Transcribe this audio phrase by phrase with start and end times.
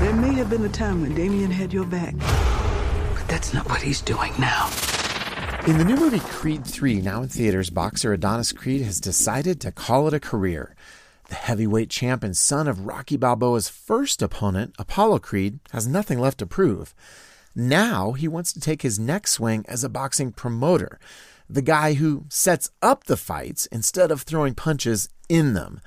[0.00, 3.82] There may have been a time when Damien had your back, but that's not what
[3.82, 4.70] he's doing now.
[5.66, 9.70] In the new movie Creed 3, now in theaters, boxer Adonis Creed has decided to
[9.70, 10.74] call it a career.
[11.28, 16.38] The heavyweight champ and son of Rocky Balboa's first opponent, Apollo Creed, has nothing left
[16.38, 16.94] to prove.
[17.54, 20.98] Now he wants to take his next swing as a boxing promoter,
[21.46, 25.82] the guy who sets up the fights instead of throwing punches in them.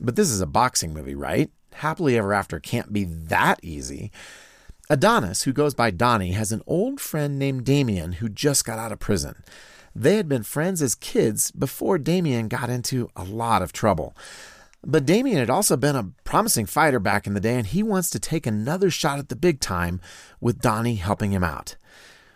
[0.00, 1.50] But this is a boxing movie, right?
[1.76, 4.10] Happily Ever After can't be that easy.
[4.88, 8.92] Adonis, who goes by Donnie, has an old friend named Damien who just got out
[8.92, 9.42] of prison.
[9.94, 14.14] They had been friends as kids before Damien got into a lot of trouble.
[14.84, 18.10] But Damien had also been a promising fighter back in the day, and he wants
[18.10, 20.00] to take another shot at the big time
[20.40, 21.76] with Donnie helping him out.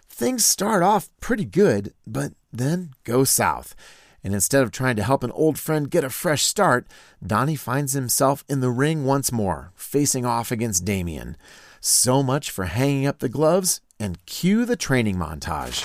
[0.08, 3.76] Things start off pretty good, but then go south.
[4.22, 6.86] And instead of trying to help an old friend get a fresh start,
[7.26, 11.36] Donnie finds himself in the ring once more, facing off against Damien.
[11.80, 15.84] So much for hanging up the gloves and cue the training montage.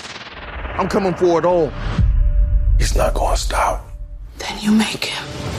[0.78, 1.72] I'm coming for it all.
[2.78, 3.86] He's not going to stop.
[4.38, 5.55] Then you make him.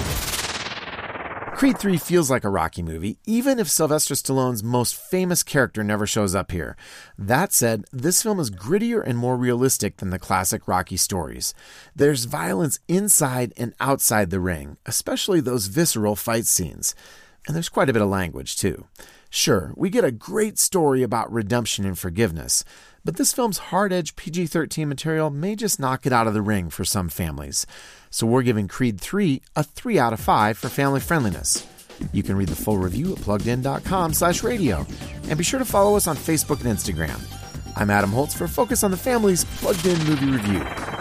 [1.57, 6.05] Creed 3 feels like a Rocky movie, even if Sylvester Stallone's most famous character never
[6.05, 6.77] shows up here.
[7.17, 11.55] That said, this film is grittier and more realistic than the classic Rocky stories.
[11.95, 16.93] There's violence inside and outside the ring, especially those visceral fight scenes.
[17.47, 18.85] And there's quite a bit of language, too.
[19.29, 22.63] Sure, we get a great story about redemption and forgiveness,
[23.03, 26.41] but this film's hard edge PG 13 material may just knock it out of the
[26.41, 27.65] ring for some families.
[28.09, 31.67] So we're giving Creed 3 a 3 out of 5 for family friendliness.
[32.13, 34.85] You can read the full review at pluggedin.com slash radio,
[35.23, 37.19] and be sure to follow us on Facebook and Instagram.
[37.75, 40.96] I'm Adam Holz for Focus on the Family's Plugged In Movie Review.